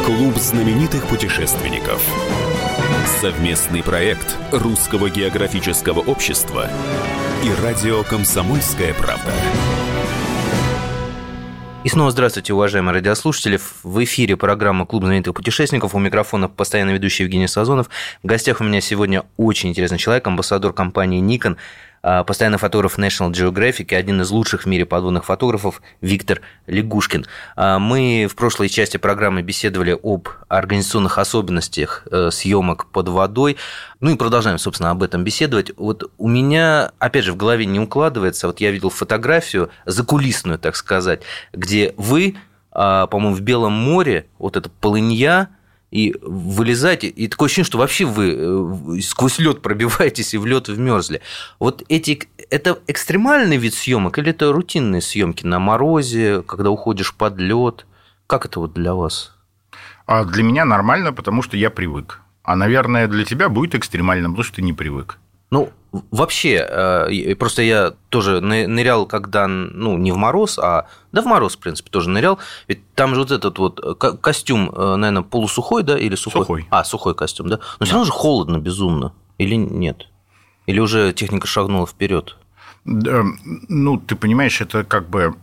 Клуб 0.04 0.36
знаменитых 0.36 1.06
путешественников. 1.06 2.02
Совместный 3.22 3.82
проект 3.82 4.36
Русского 4.52 5.08
географического 5.08 6.00
общества 6.00 6.68
и 7.42 7.50
радио 7.62 8.02
«Комсомольская 8.02 8.92
правда». 8.92 9.32
И 11.82 11.88
снова 11.88 12.10
здравствуйте, 12.10 12.52
уважаемые 12.52 12.92
радиослушатели. 12.92 13.58
В 13.82 14.04
эфире 14.04 14.36
программа 14.36 14.84
«Клуб 14.84 15.04
знаменитых 15.04 15.32
путешественников». 15.32 15.94
У 15.94 15.98
микрофона 15.98 16.46
постоянно 16.46 16.90
ведущий 16.90 17.22
Евгений 17.22 17.46
Сазонов. 17.46 17.88
В 18.22 18.26
гостях 18.26 18.60
у 18.60 18.64
меня 18.64 18.82
сегодня 18.82 19.24
очень 19.38 19.70
интересный 19.70 19.96
человек, 19.96 20.26
амбассадор 20.26 20.74
компании 20.74 21.22
Nikon– 21.22 21.56
постоянный 22.02 22.58
фотограф 22.58 22.98
National 22.98 23.30
Geographic 23.30 23.86
и 23.90 23.94
один 23.94 24.20
из 24.22 24.30
лучших 24.30 24.62
в 24.62 24.66
мире 24.66 24.86
подводных 24.86 25.24
фотографов 25.24 25.82
Виктор 26.00 26.40
Лягушкин. 26.66 27.26
А, 27.56 27.78
мы 27.78 28.26
в 28.30 28.36
прошлой 28.36 28.68
части 28.68 28.96
программы 28.96 29.42
беседовали 29.42 29.98
об 30.02 30.28
организационных 30.48 31.18
особенностях 31.18 32.06
э, 32.10 32.30
съемок 32.30 32.86
под 32.86 33.08
водой. 33.08 33.56
Ну 34.00 34.10
и 34.10 34.16
продолжаем, 34.16 34.58
собственно, 34.58 34.90
об 34.90 35.02
этом 35.02 35.24
беседовать. 35.24 35.72
Вот 35.76 36.10
у 36.16 36.28
меня, 36.28 36.92
опять 36.98 37.24
же, 37.24 37.32
в 37.32 37.36
голове 37.36 37.66
не 37.66 37.80
укладывается, 37.80 38.46
вот 38.46 38.60
я 38.60 38.70
видел 38.70 38.90
фотографию, 38.90 39.70
закулисную, 39.84 40.58
так 40.58 40.76
сказать, 40.76 41.22
где 41.52 41.94
вы, 41.96 42.36
а, 42.72 43.06
по-моему, 43.06 43.36
в 43.36 43.40
Белом 43.40 43.72
море, 43.72 44.26
вот 44.38 44.56
эта 44.56 44.70
полынья, 44.70 45.50
и 45.90 46.14
вылезать, 46.22 47.04
и 47.04 47.28
такое 47.28 47.46
ощущение, 47.46 47.66
что 47.66 47.78
вообще 47.78 48.04
вы 48.04 48.34
э, 48.36 49.00
сквозь 49.02 49.38
лед 49.38 49.60
пробиваетесь 49.60 50.34
и 50.34 50.38
в 50.38 50.46
лед 50.46 50.68
вмерзли. 50.68 51.20
Вот 51.58 51.82
эти, 51.88 52.28
это 52.50 52.78
экстремальный 52.86 53.56
вид 53.56 53.74
съемок 53.74 54.18
или 54.18 54.30
это 54.30 54.52
рутинные 54.52 55.02
съемки 55.02 55.44
на 55.44 55.58
морозе, 55.58 56.42
когда 56.42 56.70
уходишь 56.70 57.14
под 57.14 57.38
лед? 57.38 57.86
Как 58.26 58.46
это 58.46 58.60
вот 58.60 58.72
для 58.72 58.94
вас? 58.94 59.34
А 60.06 60.24
для 60.24 60.42
меня 60.42 60.64
нормально, 60.64 61.12
потому 61.12 61.42
что 61.42 61.56
я 61.56 61.70
привык. 61.70 62.20
А, 62.42 62.56
наверное, 62.56 63.06
для 63.06 63.24
тебя 63.24 63.48
будет 63.48 63.74
экстремально, 63.74 64.28
потому 64.28 64.44
что 64.44 64.56
ты 64.56 64.62
не 64.62 64.72
привык. 64.72 65.18
Ну, 65.50 65.70
вообще, 65.92 66.66
э, 66.68 67.34
просто 67.36 67.62
я 67.62 67.94
тоже 68.08 68.40
нырял, 68.40 69.06
когда, 69.06 69.46
ну, 69.46 69.98
не 69.98 70.12
в 70.12 70.16
мороз, 70.16 70.58
а, 70.58 70.86
да 71.12 71.22
в 71.22 71.26
мороз, 71.26 71.56
в 71.56 71.58
принципе, 71.58 71.90
тоже 71.90 72.10
нырял. 72.10 72.38
Ведь 72.68 72.80
там 72.94 73.14
же 73.14 73.20
вот 73.20 73.30
этот 73.30 73.58
вот 73.58 73.80
э, 73.82 73.94
костюм, 73.94 74.70
э, 74.70 74.96
наверное, 74.96 75.22
полусухой, 75.22 75.82
да, 75.82 75.98
или 75.98 76.14
сухой? 76.14 76.42
Сухой. 76.42 76.66
А, 76.70 76.84
сухой 76.84 77.14
костюм, 77.14 77.48
да. 77.48 77.60
Но 77.78 77.86
все 77.86 77.94
равно 77.94 78.06
же 78.06 78.12
холодно 78.12 78.58
безумно. 78.58 79.12
Или 79.38 79.54
нет? 79.54 80.06
Или 80.66 80.80
уже 80.80 81.12
техника 81.12 81.46
шагнула 81.46 81.86
вперед? 81.86 82.36
Ну, 82.84 83.98
ты 83.98 84.16
понимаешь, 84.16 84.60
это 84.60 84.84
как 84.84 85.08
бы 85.08 85.34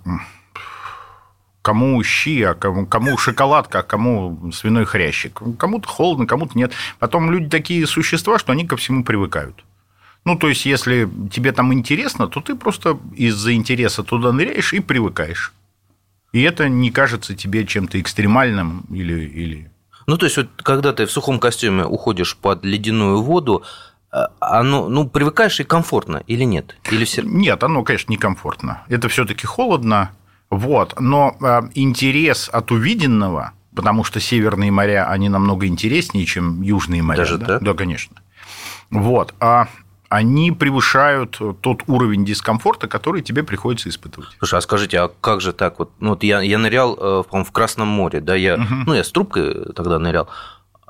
кому 1.62 2.01
щи, 2.01 2.44
а 2.44 2.54
кому, 2.54 2.86
кому 2.86 3.18
шоколадка, 3.18 3.80
а 3.80 3.84
кому 3.84 4.51
свиной 4.54 4.86
хрящик. 4.86 5.42
Кому-то 5.60 5.88
холодно, 5.88 6.25
кому-то 6.25 6.58
нет. 6.58 6.72
Потом 6.98 7.30
люди 7.30 7.50
такие 7.50 7.86
существа, 7.86 8.39
что 8.39 8.54
они 8.54 8.66
ко 8.66 8.77
всему 8.77 9.04
привыкают. 9.04 9.66
Ну, 10.27 10.36
то 10.36 10.50
есть, 10.50 10.65
если 10.65 11.10
тебе 11.31 11.53
там 11.53 11.74
интересно, 11.74 12.27
то 12.27 12.41
ты 12.41 12.55
просто 12.55 13.00
из-за 13.15 13.53
интереса 13.53 14.03
туда 14.03 14.34
ныряешь 14.34 14.74
и 14.74 14.81
привыкаешь. 14.81 15.53
И 16.34 16.41
это 16.41 16.67
не 16.67 16.91
кажется 16.91 17.34
тебе 17.34 17.65
чем-то 17.65 18.01
экстремальным 18.01 18.84
или, 18.89 19.22
или... 19.22 19.72
Ну, 20.05 20.17
то 20.17 20.25
есть, 20.25 20.36
вот, 20.36 20.50
когда 20.57 20.91
ты 20.91 21.05
в 21.05 21.12
сухом 21.13 21.39
костюме 21.39 21.86
уходишь 21.86 22.36
под 22.36 22.65
ледяную 22.65 23.22
воду, 23.22 23.63
э, 24.12 24.17
оно, 24.41 24.89
ну, 24.89 25.07
привыкаешь 25.07 25.62
и 25.62 25.63
комфортно 25.63 26.22
или 26.27 26.43
нет? 26.43 26.75
Или 26.91 27.05
все... 27.05 27.22
Нет, 27.22 27.63
оно, 27.63 27.84
конечно, 27.84 28.12
некомфортно. 28.12 28.84
Это 28.89 29.07
все-таки 29.07 29.48
холодно, 29.48 30.12
вот. 30.50 31.00
Но 31.00 31.38
э, 31.39 31.69
интерес 31.75 32.50
от 32.51 32.69
увиденного, 32.72 33.53
потому 33.74 34.03
что 34.03 34.19
северные 34.19 34.72
моря, 34.72 35.07
они 35.10 35.29
намного 35.29 35.67
интереснее, 35.67 36.25
чем 36.25 36.62
южные 36.62 37.01
моря. 37.01 37.19
Даже 37.19 37.38
да? 37.38 37.60
Да, 37.60 37.74
конечно. 37.74 38.17
Вот. 38.89 39.34
А 39.39 39.69
они 40.10 40.52
превышают 40.52 41.40
тот 41.62 41.84
уровень 41.88 42.26
дискомфорта, 42.26 42.88
который 42.88 43.22
тебе 43.22 43.44
приходится 43.44 43.90
испытывать. 43.90 44.30
Слушай, 44.40 44.60
а 44.60 44.62
скажите, 44.62 45.00
а 45.00 45.12
как 45.22 45.42
же 45.42 45.54
так? 45.54 45.80
Вот, 45.80 45.92
ну, 46.00 46.12
вот 46.12 46.24
я, 46.24 46.42
я 46.42 46.58
нырял, 46.58 46.94
э, 46.94 47.24
по-моему, 47.24 47.46
в 47.46 47.52
Красном 47.52 47.88
море, 47.88 48.22
да, 48.22 48.36
я, 48.36 48.56
угу. 48.56 48.76
ну, 48.86 48.94
я 48.94 49.04
с 49.04 49.12
трубкой 49.12 49.74
тогда 49.74 50.00
нырял, 50.00 50.30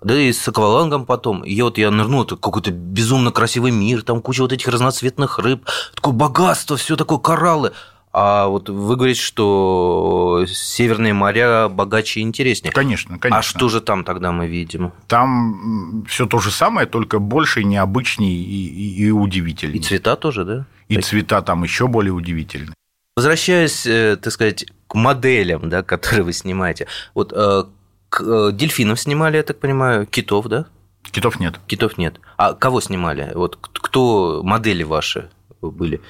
да 0.04 0.16
и 0.16 0.32
с 0.32 0.48
аквалангом 0.48 1.06
потом. 1.06 1.44
И 1.44 1.60
вот 1.62 1.78
я 1.78 1.90
нырнул, 1.90 2.24
это 2.24 2.36
какой-то 2.36 2.72
безумно 2.72 3.32
красивый 3.32 3.72
мир, 3.72 4.04
там 4.04 4.22
куча 4.22 4.42
вот 4.42 4.54
этих 4.54 4.68
разноцветных 4.68 5.40
рыб, 5.40 5.66
такое 5.96 6.14
богатство, 6.14 6.78
все 6.78 6.96
такое 6.96 7.18
кораллы. 7.18 7.74
А 8.20 8.48
вот 8.48 8.68
вы 8.68 8.96
говорите, 8.96 9.22
что 9.22 10.44
северные 10.48 11.14
моря 11.14 11.70
богаче 11.70 12.22
и 12.22 12.24
интереснее. 12.24 12.72
Конечно, 12.72 13.20
конечно. 13.20 13.38
А 13.38 13.44
что 13.44 13.70
же 13.70 13.80
там 13.80 14.04
тогда 14.04 14.32
мы 14.32 14.48
видим? 14.48 14.92
Там 15.08 16.04
все 16.10 16.26
то 16.26 16.40
же 16.40 16.50
самое, 16.50 16.88
только 16.88 17.20
больше, 17.20 17.64
необычней 17.64 18.34
и, 18.34 18.68
и, 18.70 19.06
и 19.06 19.12
удивительнее. 19.12 19.78
И 19.78 19.84
цвета 19.84 20.16
тоже, 20.16 20.46
да? 20.46 20.66
И 20.88 20.96
так... 20.96 21.06
цвета 21.06 21.44
там 21.44 21.62
еще 21.62 21.88
более 21.88 22.12
удивительные. 22.12 22.74
Возвращаясь, 23.16 23.86
э, 23.86 24.18
так 24.20 24.34
сказать, 24.34 24.66
к 24.88 24.96
моделям, 24.96 25.70
да, 25.70 25.84
которые 25.84 26.24
вы 26.24 26.34
снимаете. 26.34 26.88
Вот 27.14 27.32
э, 27.36 27.66
к 28.10 28.24
э, 28.24 28.52
дельфинов 28.52 29.00
снимали, 29.00 29.38
я 29.38 29.44
так 29.44 29.60
понимаю, 29.60 30.08
китов, 30.08 30.48
да? 30.48 30.66
Китов 31.12 31.40
нет. 31.40 31.60
Китов 31.68 32.00
нет. 32.00 32.20
А 32.36 32.56
кого 32.56 32.82
снимали? 32.82 33.32
Вот 33.36 33.60
кто 33.62 34.42
модели 34.44 34.82
ваши 34.82 35.30
были? 35.62 36.02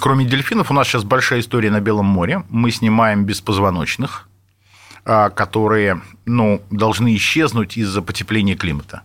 Кроме 0.00 0.24
дельфинов, 0.24 0.70
у 0.70 0.74
нас 0.74 0.88
сейчас 0.88 1.04
большая 1.04 1.40
история 1.40 1.70
на 1.70 1.80
Белом 1.80 2.06
море. 2.06 2.44
Мы 2.48 2.70
снимаем 2.70 3.24
беспозвоночных, 3.24 4.28
а, 5.04 5.30
которые 5.30 6.02
ну, 6.24 6.62
должны 6.70 7.14
исчезнуть 7.16 7.76
из-за 7.76 8.02
потепления 8.02 8.56
климата. 8.56 9.02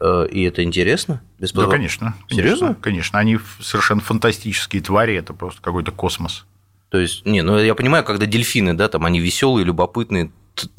Э, 0.00 0.26
и 0.30 0.42
это 0.42 0.62
интересно? 0.62 1.22
Беспозвон... 1.38 1.70
Да, 1.70 1.76
конечно. 1.76 2.14
Серьезно? 2.28 2.74
Конечно. 2.80 3.18
Они 3.18 3.38
совершенно 3.60 4.00
фантастические 4.00 4.82
твари, 4.82 5.14
это 5.14 5.34
просто 5.34 5.60
какой-то 5.62 5.92
космос. 5.92 6.44
То 6.90 6.98
есть, 6.98 7.26
не, 7.26 7.42
ну 7.42 7.58
я 7.58 7.74
понимаю, 7.74 8.04
когда 8.04 8.26
дельфины, 8.26 8.74
да, 8.74 8.88
там 8.88 9.04
они 9.04 9.20
веселые, 9.20 9.64
любопытные, 9.64 10.30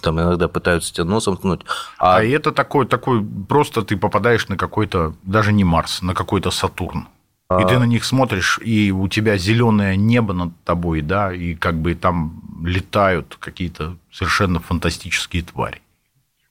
там 0.02 0.20
иногда 0.20 0.48
пытаются 0.48 0.94
тебя 0.94 1.06
носом 1.06 1.38
ткнуть. 1.38 1.62
А... 1.98 2.18
а 2.18 2.24
это 2.24 2.52
такой, 2.52 2.88
такой, 2.88 3.24
просто 3.48 3.84
ты 3.84 3.96
попадаешь 3.96 4.48
на 4.48 4.58
какой-то, 4.58 5.16
даже 5.24 5.54
не 5.54 5.64
Марс, 5.64 6.02
на 6.02 6.14
какой-то 6.14 6.52
Сатурн. 6.52 7.08
И 7.52 7.68
ты 7.68 7.76
а. 7.76 7.80
на 7.80 7.86
них 7.86 8.06
смотришь, 8.06 8.60
и 8.64 8.92
у 8.92 9.08
тебя 9.08 9.38
зеленое 9.38 9.98
небо 9.98 10.34
над 10.34 10.52
тобой, 10.66 11.02
да, 11.02 11.34
и 11.34 11.56
как 11.56 11.76
бы 11.80 11.96
там 11.96 12.44
летают 12.64 13.38
какие-то 13.40 13.98
совершенно 14.12 14.60
фантастические 14.60 15.42
твари. 15.42 15.82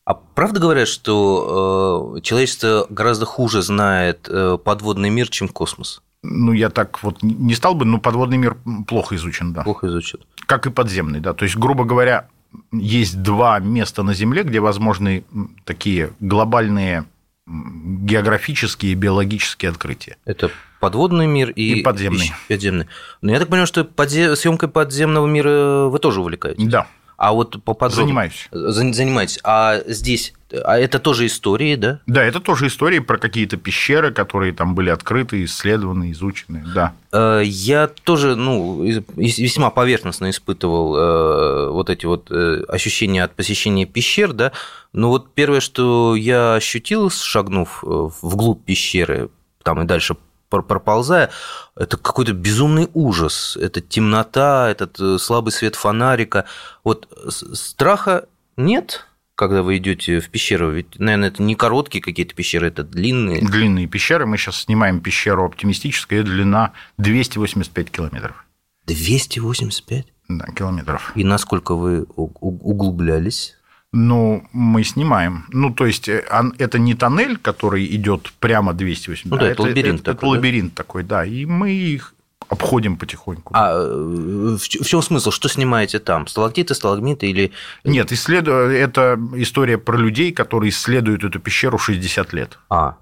А 0.05 0.15
правда 0.15 0.59
говорят, 0.59 0.89
что 0.89 2.17
э, 2.17 2.21
человечество 2.23 2.87
гораздо 2.91 3.27
хуже 3.27 3.63
знает 3.63 4.27
э, 4.29 4.59
подводный 4.65 5.11
мир, 5.11 5.29
чем 5.29 5.49
космос? 5.49 6.03
Ну, 6.23 6.53
я 6.53 6.69
так 6.69 7.01
вот 7.05 7.23
не 7.23 7.55
стал 7.55 7.75
бы, 7.75 7.85
но 7.85 7.99
подводный 7.99 8.39
мир 8.39 8.57
плохо 8.89 9.15
изучен, 9.15 9.53
да. 9.53 9.63
Плохо 9.63 9.87
изучен. 9.87 10.19
Как 10.47 10.67
и 10.67 10.71
подземный, 10.71 11.21
да. 11.21 11.33
То 11.33 11.45
есть, 11.45 11.57
грубо 11.57 11.85
говоря, 11.85 12.27
есть 12.73 13.23
два 13.23 13.61
места 13.61 14.03
на 14.03 14.15
Земле, 14.15 14.43
где 14.43 14.59
возможны 14.59 15.25
такие 15.65 16.11
глобальные 16.19 17.05
географические 17.47 18.93
и 18.93 18.95
биологические 18.95 19.71
открытия. 19.71 20.17
Это 20.25 20.51
подводный 20.81 21.27
мир 21.27 21.51
и, 21.51 21.81
и 21.81 21.83
подземный. 21.83 22.27
И 22.27 22.53
подземный. 22.53 22.87
Но 23.21 23.33
я 23.33 23.39
так 23.39 23.49
понимаю, 23.49 23.67
что 23.67 23.85
подзе... 23.85 24.37
съемкой 24.37 24.69
подземного 24.69 25.27
мира 25.27 25.89
вы 25.89 25.99
тоже 25.99 26.21
увлекаетесь? 26.21 26.65
Да. 26.69 26.87
А 27.17 27.33
вот 27.33 27.63
поподробнее... 27.65 28.07
Занимаюсь. 28.07 28.49
Занимаетесь. 28.53 29.41
А 29.43 29.81
здесь 29.87 30.35
а 30.51 30.79
это 30.79 30.99
тоже 30.99 31.27
истории, 31.27 31.75
да? 31.75 32.01
Да, 32.07 32.23
это 32.23 32.41
тоже 32.41 32.69
истории 32.69 33.01
про 33.01 33.19
какие-то 33.19 33.57
пещеры, 33.57 34.13
которые 34.13 34.53
там 34.53 34.75
были 34.75 34.89
открыты, 34.89 35.45
исследованы, 35.45 36.13
изучены, 36.13 36.65
да. 36.75 36.95
Э, 37.13 37.43
я 37.45 37.87
тоже, 37.89 38.35
ну, 38.35 38.83
весьма 38.83 39.71
поверхностно 39.71 40.31
испытывал 40.31 40.97
э, 40.97 41.71
вот 41.71 41.91
эти 41.91 42.07
вот 42.07 42.31
э, 42.31 42.63
ощущения 42.69 43.25
от 43.25 43.35
посещения 43.35 43.85
пещер, 43.85 44.33
да, 44.33 44.53
но 44.95 45.11
вот 45.11 45.35
первое, 45.35 45.61
что 45.61 46.17
я 46.17 46.55
ощутил, 46.55 47.11
шагнув 47.11 47.81
вглубь 47.83 48.65
пещеры, 48.65 49.29
там 49.63 49.83
и 49.83 49.85
дальше 49.85 50.17
проползая, 50.49 51.31
это 51.77 51.97
какой-то 51.97 52.33
безумный 52.33 52.89
ужас, 52.95 53.57
это 53.61 53.81
темнота, 53.81 54.71
этот 54.71 55.21
слабый 55.21 55.53
свет 55.53 55.77
фонарика. 55.77 56.45
Вот 56.85 57.09
страха 57.31 58.27
нет, 58.57 59.07
когда 59.35 59.63
вы 59.63 59.77
идете 59.77 60.19
в 60.19 60.31
пещеру? 60.31 60.71
Ведь, 60.73 60.99
наверное, 60.99 61.29
это 61.29 61.43
не 61.43 61.55
короткие 61.55 62.03
какие-то 62.03 62.35
пещеры, 62.35 62.69
это 62.69 62.83
длинные. 62.83 63.41
Длинные 63.41 63.87
пещеры. 63.87 64.27
Мы 64.27 64.37
сейчас 64.37 64.63
снимаем 64.63 65.01
пещеру 65.01 65.45
оптимистическая, 65.45 66.25
длина 66.25 66.73
285 66.97 67.91
километров. 67.91 68.45
285? 68.87 70.07
Да, 70.29 70.47
километров. 70.47 71.13
И 71.15 71.25
насколько 71.25 71.75
вы 71.75 72.03
углублялись? 72.15 73.58
Ну, 73.93 74.45
мы 74.53 74.85
снимаем. 74.85 75.47
Ну, 75.51 75.73
то 75.73 75.87
есть, 75.87 76.09
э, 76.09 76.23
это 76.59 76.79
не 76.79 76.95
тоннель, 76.95 77.39
который 77.39 77.87
идет 77.87 78.33
прямо 78.39 78.75
280. 78.75 79.27
Ну, 79.27 79.37
да, 79.37 79.45
это, 79.45 79.53
это 79.53 79.63
лабиринт 79.63 80.01
это, 80.01 80.13
такой. 80.13 80.29
Это 80.29 80.37
лабиринт 80.37 80.75
да? 80.75 80.83
такой, 80.83 81.03
да. 81.05 81.25
И 81.25 81.47
мы 81.47 81.71
их 81.71 82.15
обходим 82.49 82.97
потихоньку. 82.97 83.53
А 83.55 83.73
э, 83.73 84.57
в 84.59 84.87
чем 84.87 85.03
смысл? 85.03 85.31
Что 85.31 85.49
снимаете 85.49 85.99
там? 86.01 86.27
Сталактиты, 86.27 86.75
сталагмиты 86.75 87.29
или... 87.29 87.53
Нет, 87.85 88.13
исслед... 88.13 88.47
это 88.47 89.19
история 89.37 89.79
про 89.79 89.97
людей, 89.97 90.33
которые 90.33 90.71
исследуют 90.71 91.25
эту 91.25 91.41
пещеру 91.41 91.79
60 91.79 92.33
лет. 92.35 92.59
А, 92.69 92.97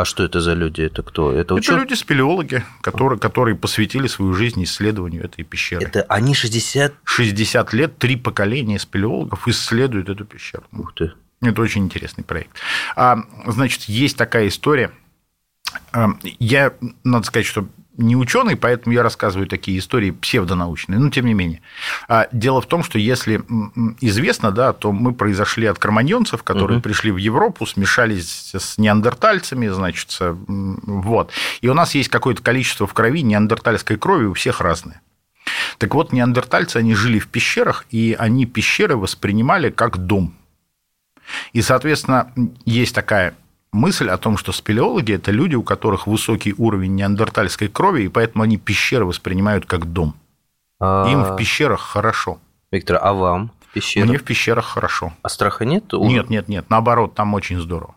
а 0.00 0.04
что 0.04 0.24
это 0.24 0.40
за 0.40 0.54
люди? 0.54 0.82
Это 0.82 1.04
кто? 1.04 1.30
Это, 1.32 1.56
это 1.56 1.76
люди-спелеологи, 1.76 2.64
которые, 2.80 3.16
которые 3.16 3.54
посвятили 3.54 4.08
свою 4.08 4.34
жизнь 4.34 4.64
исследованию 4.64 5.24
этой 5.24 5.44
пещеры. 5.44 5.86
Это 5.86 6.02
они 6.08 6.34
60... 6.34 6.94
60 7.04 7.72
лет, 7.72 7.96
три 7.96 8.16
поколения 8.16 8.80
спелеологов 8.80 9.46
исследуют 9.46 10.08
эту 10.08 10.24
пещеру. 10.24 10.64
Ух 10.72 10.94
ты. 10.94 11.12
Это 11.40 11.62
очень 11.62 11.84
интересный 11.84 12.24
проект. 12.24 12.56
А, 12.96 13.18
значит, 13.46 13.82
есть 13.82 14.16
такая 14.16 14.48
история. 14.48 14.90
А, 15.92 16.08
я, 16.40 16.72
надо 17.04 17.24
сказать, 17.26 17.46
что 17.46 17.68
не 17.96 18.16
ученый, 18.16 18.56
поэтому 18.56 18.94
я 18.94 19.02
рассказываю 19.02 19.46
такие 19.46 19.78
истории 19.78 20.10
псевдонаучные, 20.10 20.98
но 20.98 21.10
тем 21.10 21.26
не 21.26 21.34
менее. 21.34 21.62
А 22.08 22.28
дело 22.32 22.60
в 22.60 22.66
том, 22.66 22.82
что 22.82 22.98
если 22.98 23.42
известно, 24.00 24.50
да, 24.50 24.72
то 24.72 24.92
мы 24.92 25.12
произошли 25.12 25.66
от 25.66 25.78
кроманьонцев, 25.78 26.42
которые 26.42 26.78
угу. 26.78 26.84
пришли 26.84 27.10
в 27.10 27.16
Европу, 27.16 27.66
смешались 27.66 28.54
с 28.54 28.78
неандертальцами, 28.78 29.68
значит, 29.68 30.16
вот. 30.18 31.30
И 31.60 31.68
у 31.68 31.74
нас 31.74 31.94
есть 31.94 32.08
какое-то 32.08 32.42
количество 32.42 32.86
в 32.86 32.94
крови 32.94 33.22
неандертальской 33.22 33.96
крови, 33.96 34.26
у 34.26 34.34
всех 34.34 34.60
разное. 34.60 35.00
Так 35.78 35.94
вот, 35.94 36.12
неандертальцы, 36.12 36.78
они 36.78 36.94
жили 36.94 37.18
в 37.18 37.28
пещерах, 37.28 37.84
и 37.90 38.16
они 38.18 38.46
пещеры 38.46 38.96
воспринимали 38.96 39.70
как 39.70 39.98
дом. 39.98 40.34
И, 41.52 41.62
соответственно, 41.62 42.32
есть 42.64 42.94
такая 42.94 43.34
мысль 43.74 44.08
о 44.08 44.16
том, 44.16 44.36
что 44.36 44.52
спелеологи– 44.52 45.12
это 45.14 45.32
люди, 45.32 45.56
у 45.56 45.62
которых 45.62 46.06
высокий 46.06 46.54
уровень 46.56 46.94
неандертальской 46.94 47.68
крови, 47.68 48.04
и 48.04 48.08
поэтому 48.08 48.44
они 48.44 48.56
пещеры 48.56 49.04
воспринимают 49.04 49.66
как 49.66 49.92
дом. 49.92 50.14
А... 50.80 51.06
Им 51.10 51.24
в 51.24 51.36
пещерах 51.36 51.80
хорошо. 51.80 52.38
Виктор, 52.70 52.98
а 53.02 53.12
вам 53.12 53.50
в 53.68 53.72
пещерах? 53.72 54.08
Мне 54.08 54.18
в 54.18 54.24
пещерах 54.24 54.64
хорошо. 54.64 55.12
А 55.22 55.28
страха 55.28 55.64
нет? 55.64 55.92
Нет, 55.92 56.30
нет, 56.30 56.48
нет. 56.48 56.70
Наоборот, 56.70 57.14
там 57.14 57.34
очень 57.34 57.60
здорово. 57.60 57.94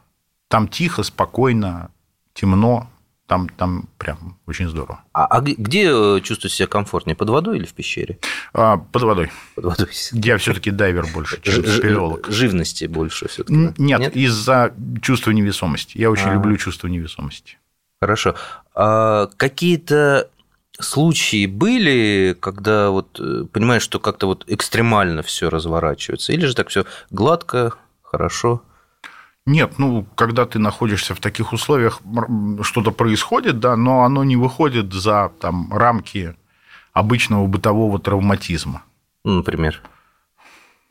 Там 0.48 0.68
тихо, 0.68 1.04
спокойно, 1.04 1.90
темно, 2.34 2.88
там, 3.28 3.50
там 3.50 3.90
прям 3.98 4.38
очень 4.48 4.70
здорово. 4.70 5.04
А, 5.12 5.26
а 5.26 5.42
где 5.42 5.90
э, 5.92 6.22
чувствуете 6.22 6.56
себя 6.56 6.68
комфортнее, 6.68 7.16
под 7.16 7.30
водой 7.30 7.58
или 7.58 7.66
в 7.66 7.74
пещере? 7.74 8.20
А, 8.54 8.78
под 8.78 9.04
водой. 9.04 9.32
Под 9.56 9.66
водой. 9.66 9.90
Я 10.14 10.38
все-таки 10.38 10.72
дайвер 10.72 11.06
больше, 11.14 11.42
чем 11.42 11.66
спелеолог. 11.66 12.28
Живности 12.30 12.86
больше 12.86 13.28
все-таки. 13.28 13.74
Нет, 13.78 14.00
Нет? 14.00 14.16
из-за 14.16 14.74
чувства 15.02 15.32
невесомости. 15.32 15.98
Я 15.98 16.10
очень 16.10 16.30
а. 16.30 16.34
люблю 16.36 16.56
чувство 16.56 16.88
невесомости. 16.88 17.58
Хорошо. 18.00 18.36
А 18.74 19.28
какие-то 19.36 20.30
случаи 20.80 21.48
были, 21.48 22.36
когда 22.40 22.92
вот 22.92 23.20
э, 23.20 23.44
понимаешь, 23.52 23.82
что 23.82 24.00
как-то 24.00 24.28
вот 24.28 24.46
экстремально 24.48 25.22
все 25.22 25.50
разворачивается, 25.50 26.32
или 26.32 26.46
же 26.46 26.56
так 26.56 26.70
все 26.70 26.86
гладко, 27.10 27.74
хорошо? 28.04 28.62
Нет, 29.48 29.80
ну, 29.80 30.06
когда 30.16 30.46
ты 30.46 30.60
находишься 30.60 31.16
в 31.16 31.22
таких 31.22 31.54
условиях, 31.54 32.02
что-то 32.64 32.92
происходит, 32.92 33.62
да, 33.62 33.78
но 33.78 34.04
оно 34.04 34.26
не 34.26 34.36
выходит 34.36 34.92
за 34.92 35.32
там, 35.40 35.72
рамки 35.72 36.36
обычного 36.92 37.48
бытового 37.48 37.98
травматизма. 37.98 38.84
Например? 39.24 39.82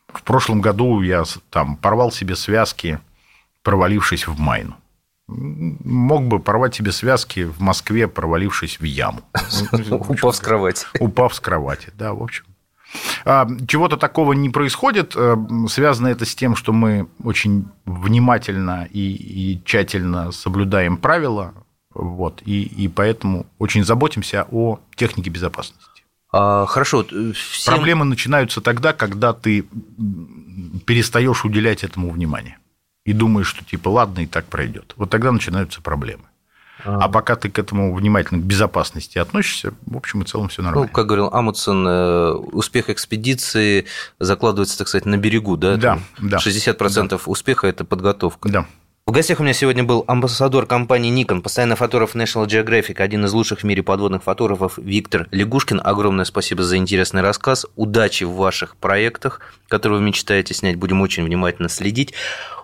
В 0.09 0.23
прошлом 0.23 0.63
году 0.63 1.03
я 1.03 1.25
там 1.51 1.77
порвал 1.77 2.11
себе 2.11 2.35
связки, 2.35 2.99
провалившись 3.63 4.27
в 4.27 4.39
майну. 4.39 4.75
Мог 5.29 6.27
бы 6.27 6.39
порвать 6.39 6.75
себе 6.77 6.93
связки 6.93 7.45
в 7.45 7.61
Москве, 7.61 8.09
провалившись 8.09 8.81
в 8.81 8.85
яму. 8.85 9.21
Упав 9.91 10.35
с 10.35 10.41
кровати. 10.41 10.87
Упав 10.99 11.35
с 11.35 11.41
кровати, 11.41 11.93
да, 11.99 12.15
в 12.15 12.23
общем. 12.23 12.45
А, 13.29 13.49
чего-то 13.67 13.97
такого 13.97 14.35
не 14.35 14.51
происходит. 14.51 15.15
Э, 15.17 15.37
связано 15.69 16.07
это 16.07 16.25
с 16.25 16.35
тем, 16.37 16.55
что 16.55 16.73
мы 16.73 17.09
очень 17.25 17.67
внимательно 17.85 18.89
и, 18.89 19.01
и 19.01 19.63
тщательно 19.65 20.31
соблюдаем 20.31 20.97
правила, 20.97 21.53
вот, 21.93 22.41
и, 22.45 22.63
и 22.63 22.87
поэтому 22.87 23.47
очень 23.59 23.85
заботимся 23.85 24.47
о 24.53 24.79
технике 24.95 25.31
безопасности. 25.31 26.05
А, 26.33 26.67
хорошо. 26.67 27.05
Всем... 27.05 27.75
Проблемы 27.75 28.05
начинаются 28.05 28.61
тогда, 28.61 28.93
когда 28.93 29.33
ты 29.33 29.67
перестаешь 30.85 31.45
уделять 31.45 31.83
этому 31.83 32.11
внимание 32.11 32.59
и 33.05 33.13
думаешь, 33.13 33.49
что 33.49 33.65
типа 33.65 33.89
ладно, 33.89 34.21
и 34.21 34.27
так 34.27 34.45
пройдет. 34.47 34.95
Вот 34.97 35.11
тогда 35.11 35.33
начинаются 35.33 35.81
проблемы. 35.83 36.25
А. 36.87 37.09
пока 37.09 37.37
ты 37.37 37.51
к 37.51 37.59
этому 37.59 37.95
внимательно, 37.95 38.41
к 38.41 38.45
безопасности 38.45 39.19
относишься, 39.19 39.73
в 39.87 39.97
общем 39.97 40.23
и 40.23 40.25
целом 40.25 40.49
все 40.49 40.63
нормально. 40.63 40.87
Ну, 40.87 40.93
как 40.93 41.07
говорил 41.07 41.29
Амундсен, 41.33 41.87
э, 41.87 42.33
успех 42.53 42.91
экспедиции 42.91 43.87
закладывается, 44.19 44.79
так 44.79 44.89
сказать, 44.89 45.07
на 45.07 45.17
берегу, 45.17 45.57
да? 45.57 45.77
Да, 45.77 45.99
да. 46.19 46.39
60% 46.39 47.09
да. 47.09 47.19
успеха– 47.27 47.67
это 47.69 47.85
подготовка. 47.85 48.49
Да. 48.49 48.67
В 49.09 49.13
гостях 49.13 49.39
у 49.39 49.45
меня 49.45 49.53
сегодня 49.53 49.85
был 49.85 50.03
амбассадор 50.09 50.67
компании 50.67 51.13
Nikon, 51.13 51.41
постоянный 51.41 51.77
фотограф 51.77 52.17
National 52.17 52.45
Geographic, 52.47 53.01
один 53.01 53.25
из 53.25 53.33
лучших 53.33 53.61
в 53.61 53.65
мире 53.65 53.85
подводных 53.85 54.25
фотографов 54.25 54.79
Виктор 54.79 55.29
Лягушкин. 55.31 55.81
Огромное 55.85 56.25
спасибо 56.25 56.65
за 56.65 56.77
интересный 56.77 57.23
рассказ. 57.23 57.67
Удачи 57.77 58.25
в 58.25 58.33
ваших 58.33 58.75
проектах, 58.75 59.43
которые 59.69 60.01
вы 60.01 60.07
мечтаете 60.07 60.55
снять. 60.55 60.75
Будем 60.75 61.03
очень 61.03 61.23
внимательно 61.23 61.69
следить. 61.69 62.15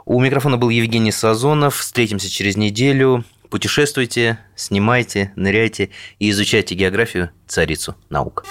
У 0.05 0.21
микрофона 0.21 0.57
был 0.57 0.69
Евгений 0.71 1.13
Сазонов. 1.13 1.77
Встретимся 1.77 2.29
через 2.29 2.57
неделю. 2.57 3.25
Путешествуйте, 3.53 4.39
снимайте, 4.57 5.31
ныряйте 5.37 5.91
и 6.19 6.31
изучайте 6.31 6.75
географию 6.75 7.33
царицу 7.47 7.95
наук. 8.09 8.47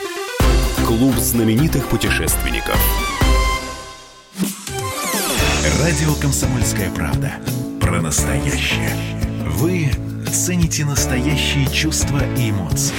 Клуб 0.86 1.16
знаменитых 1.16 1.88
путешественников. 1.88 2.80
Радио 5.82 6.14
«Комсомольская 6.22 6.92
правда». 6.92 7.32
Про 7.82 8.00
настоящее. 8.00 8.96
Вы 9.48 9.90
цените 10.32 10.86
настоящие 10.86 11.66
чувства 11.74 12.22
и 12.38 12.52
эмоции. 12.52 12.94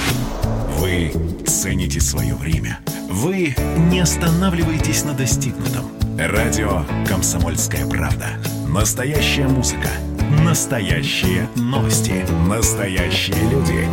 Вы 0.79 1.13
цените 1.47 2.01
свое 2.01 2.35
время. 2.35 2.79
Вы 3.09 3.55
не 3.89 4.01
останавливаетесь 4.01 5.05
на 5.05 5.13
достигнутом. 5.13 5.89
Радио 6.17 6.83
«Комсомольская 7.07 7.87
правда». 7.87 8.27
Настоящая 8.67 9.47
музыка– 9.47 9.87
Настоящие 10.41 11.47
новости. 11.55 12.25
Настоящие 12.47 13.41
люди. 13.49 13.87